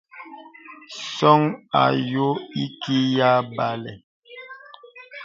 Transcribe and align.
Ǹsɔ̄ŋ 1.03 1.41
à 1.81 1.83
nyɔ̄ɔ̄ 2.09 2.41
ìkì 2.63 2.97
yà 3.17 3.31
bàlə. 3.55 3.91